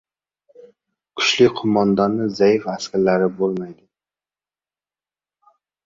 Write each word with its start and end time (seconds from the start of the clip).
•Kuchli 1.19 1.47
qo‘mondonning 1.59 2.33
zaif 2.41 2.67
askari 2.75 3.31
bo‘lmaydi. 3.39 3.89